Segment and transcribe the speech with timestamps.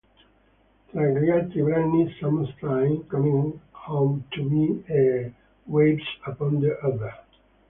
[0.89, 3.53] Tra gli altri brani, "Sometimes", "Coming
[3.85, 5.31] Home to Me" e
[5.65, 7.23] "Waves Upon the Ether".